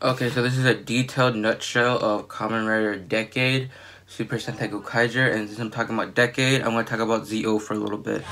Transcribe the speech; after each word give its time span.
Okay, 0.00 0.30
so 0.30 0.42
this 0.44 0.56
is 0.56 0.64
a 0.64 0.74
detailed 0.74 1.34
nutshell 1.34 1.98
of 1.98 2.28
Kamen 2.28 2.68
Rider 2.68 2.94
Decade, 2.94 3.68
Super 4.06 4.36
Sentai 4.36 4.70
Gokaiger, 4.70 5.34
and 5.34 5.48
since 5.48 5.58
I'm 5.58 5.72
talking 5.72 5.96
about 5.96 6.14
Decade, 6.14 6.62
I'm 6.62 6.70
going 6.70 6.84
to 6.84 6.88
talk 6.88 7.00
about 7.00 7.26
Zi-O 7.26 7.58
for 7.58 7.74
a 7.74 7.78
little 7.78 7.98
bit. 7.98 8.22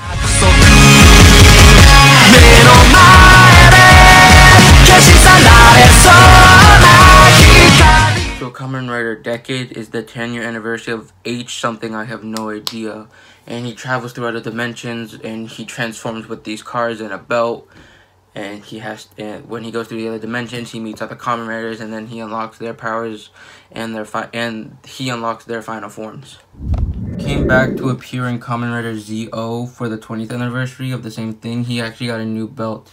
So 8.38 8.50
Kamen 8.52 8.88
Rider 8.88 9.16
Decade 9.16 9.72
is 9.72 9.88
the 9.88 10.04
10 10.04 10.34
year 10.34 10.44
anniversary 10.44 10.94
of 10.94 11.12
H 11.24 11.58
something 11.58 11.96
I 11.96 12.04
have 12.04 12.22
no 12.22 12.50
idea. 12.50 13.08
And 13.44 13.66
he 13.66 13.74
travels 13.74 14.12
through 14.12 14.28
other 14.28 14.40
dimensions 14.40 15.14
and 15.14 15.48
he 15.48 15.64
transforms 15.64 16.28
with 16.28 16.44
these 16.44 16.62
cars 16.62 17.00
and 17.00 17.12
a 17.12 17.18
belt 17.18 17.68
and 18.36 18.62
he 18.62 18.78
has 18.80 19.08
and 19.16 19.48
when 19.48 19.64
he 19.64 19.70
goes 19.70 19.88
through 19.88 19.96
the 19.96 20.06
other 20.06 20.18
dimensions 20.18 20.70
he 20.70 20.78
meets 20.78 21.00
other 21.00 21.16
Kamen 21.16 21.48
Riders 21.48 21.80
and 21.80 21.90
then 21.92 22.06
he 22.06 22.20
unlocks 22.20 22.58
their 22.58 22.74
powers 22.74 23.30
and 23.72 23.94
their 23.94 24.04
fi 24.04 24.28
and 24.32 24.76
he 24.86 25.08
unlocks 25.08 25.46
their 25.46 25.62
final 25.62 25.88
forms. 25.88 26.38
Came 27.18 27.48
back 27.48 27.76
to 27.78 27.88
appear 27.88 28.28
in 28.28 28.38
Kamen 28.38 28.70
Rider 28.70 28.98
Zi-O 28.98 29.66
for 29.66 29.88
the 29.88 29.96
20th 29.96 30.32
anniversary 30.32 30.92
of 30.92 31.02
the 31.02 31.10
same 31.10 31.32
thing. 31.32 31.64
He 31.64 31.80
actually 31.80 32.08
got 32.08 32.20
a 32.20 32.26
new 32.26 32.46
belt 32.46 32.90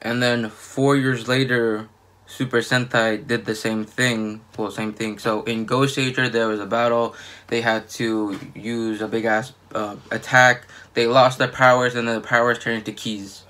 And 0.00 0.22
then 0.22 0.50
four 0.50 0.96
years 0.96 1.26
later, 1.26 1.88
Super 2.28 2.58
Sentai 2.58 3.26
did 3.26 3.46
the 3.46 3.54
same 3.54 3.84
thing. 3.84 4.42
Well, 4.56 4.70
same 4.70 4.92
thing. 4.92 5.18
So 5.18 5.42
in 5.44 5.66
Gokaiger, 5.66 6.30
there 6.30 6.46
was 6.48 6.60
a 6.60 6.66
battle. 6.66 7.16
They 7.48 7.62
had 7.62 7.88
to 7.90 8.38
use 8.54 9.00
a 9.00 9.08
big 9.08 9.24
ass 9.24 9.54
uh, 9.74 9.96
attack. 10.10 10.66
They 10.94 11.06
lost 11.06 11.38
their 11.38 11.48
powers, 11.48 11.94
and 11.94 12.06
the 12.06 12.20
powers 12.20 12.58
turned 12.58 12.78
into 12.78 12.92
keys. 12.92 13.44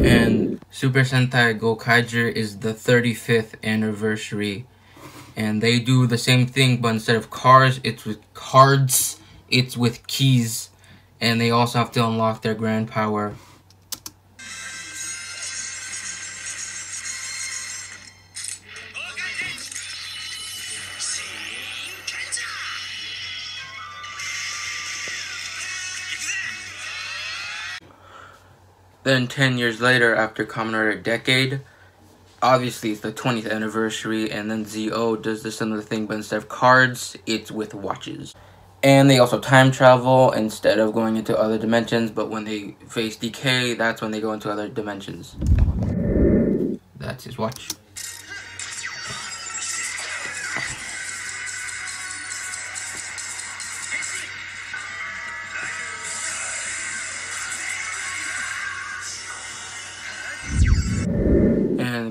And 0.00 0.62
Super 0.70 1.00
Sentai 1.00 1.58
Gokaiger 1.58 2.32
is 2.32 2.60
the 2.60 2.72
35th 2.72 3.54
anniversary. 3.64 4.66
And 5.36 5.62
they 5.62 5.78
do 5.78 6.06
the 6.06 6.18
same 6.18 6.46
thing, 6.46 6.80
but 6.80 6.88
instead 6.88 7.16
of 7.16 7.30
cars, 7.30 7.80
it's 7.82 8.04
with 8.04 8.20
cards. 8.32 9.18
It's 9.48 9.76
with 9.76 10.06
keys. 10.06 10.70
And 11.20 11.40
they 11.40 11.50
also 11.50 11.78
have 11.78 11.90
to 11.92 12.06
unlock 12.06 12.42
their 12.42 12.54
grand 12.54 12.88
power. 12.88 13.34
Then 29.04 29.26
10 29.26 29.58
years 29.58 29.80
later, 29.80 30.14
after 30.14 30.46
Kamen 30.46 30.74
Rider 30.74 30.94
Decade, 30.94 31.60
obviously 32.40 32.92
it's 32.92 33.00
the 33.00 33.12
20th 33.12 33.50
anniversary, 33.50 34.30
and 34.30 34.48
then 34.48 34.64
Zi-O 34.64 35.16
does 35.16 35.42
the 35.42 35.50
similar 35.50 35.82
thing, 35.82 36.06
but 36.06 36.14
instead 36.14 36.36
of 36.36 36.48
cards, 36.48 37.16
it's 37.26 37.50
with 37.50 37.74
watches. 37.74 38.32
And 38.84 39.10
they 39.10 39.18
also 39.18 39.40
time 39.40 39.72
travel 39.72 40.30
instead 40.30 40.78
of 40.78 40.92
going 40.92 41.16
into 41.16 41.36
other 41.36 41.58
dimensions, 41.58 42.12
but 42.12 42.30
when 42.30 42.44
they 42.44 42.76
face 42.88 43.16
decay, 43.16 43.74
that's 43.74 44.00
when 44.00 44.12
they 44.12 44.20
go 44.20 44.32
into 44.32 44.50
other 44.50 44.68
dimensions. 44.68 45.36
That's 46.96 47.24
his 47.24 47.36
watch. 47.36 47.70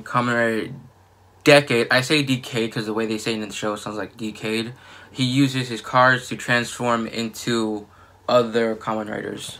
Rider 0.03 0.73
Decade, 1.43 1.87
I 1.89 2.01
say 2.01 2.21
Decade 2.21 2.69
because 2.69 2.85
the 2.85 2.93
way 2.93 3.05
they 3.05 3.17
say 3.17 3.31
it 3.31 3.41
in 3.41 3.47
the 3.47 3.53
show 3.53 3.75
sounds 3.75 3.97
like 3.97 4.15
Decade. 4.17 4.73
He 5.11 5.23
uses 5.23 5.69
his 5.69 5.81
cards 5.81 6.27
to 6.29 6.35
transform 6.35 7.07
into 7.07 7.87
other 8.29 8.75
Kamen 8.75 9.09
Riders. 9.09 9.57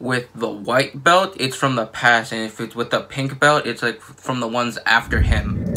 With 0.00 0.28
the 0.34 0.48
white 0.48 1.02
belt, 1.02 1.36
it's 1.38 1.56
from 1.56 1.74
the 1.74 1.86
past, 1.86 2.32
and 2.32 2.42
if 2.42 2.60
it's 2.60 2.74
with 2.74 2.90
the 2.90 3.00
pink 3.00 3.38
belt, 3.38 3.66
it's 3.66 3.82
like 3.82 4.00
from 4.00 4.40
the 4.40 4.48
ones 4.48 4.78
after 4.86 5.20
him. 5.20 5.74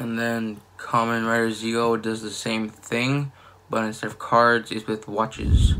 And 0.00 0.16
then 0.16 0.60
Kamen 0.78 1.26
Rider 1.26 1.50
Zi-O 1.50 1.96
does 1.96 2.22
the 2.22 2.30
same 2.30 2.68
thing, 2.68 3.32
but 3.68 3.84
instead 3.84 4.06
of 4.06 4.18
cards, 4.20 4.70
it's 4.70 4.86
with 4.86 5.08
watches. 5.08 5.74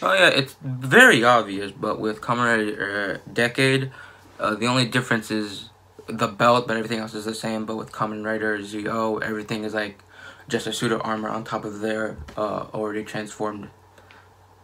Oh 0.00 0.14
yeah, 0.14 0.28
it's 0.28 0.54
very 0.62 1.24
obvious, 1.24 1.72
but 1.72 1.98
with 1.98 2.20
Kamen 2.20 2.44
Rider 2.44 3.20
uh, 3.26 3.30
Decade, 3.32 3.90
uh, 4.38 4.54
the 4.54 4.66
only 4.66 4.86
difference 4.86 5.32
is 5.32 5.70
the 6.08 6.28
belt, 6.28 6.66
but 6.66 6.76
everything 6.76 6.98
else 6.98 7.14
is 7.14 7.24
the 7.24 7.34
same. 7.34 7.66
But 7.66 7.76
with 7.76 7.92
Kamen 7.92 8.24
Rider 8.24 8.62
Zi-O, 8.62 9.18
everything 9.18 9.64
is 9.64 9.74
like 9.74 10.02
just 10.48 10.66
a 10.66 10.72
suit 10.72 10.92
of 10.92 11.00
armor 11.04 11.28
on 11.28 11.44
top 11.44 11.64
of 11.64 11.80
their 11.80 12.16
uh, 12.36 12.66
already 12.72 13.04
transformed 13.04 13.68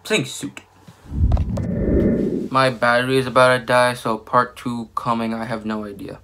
saying 0.05 0.25
suit. 0.27 0.61
My 2.51 2.71
battery 2.71 3.19
is 3.19 3.27
about 3.27 3.59
to 3.59 3.65
die, 3.65 3.95
so 3.95 4.17
part 4.17 4.57
two 4.57 4.89
coming. 4.95 5.35
I 5.35 5.45
have 5.45 5.67
no 5.67 5.85
idea. 5.85 6.21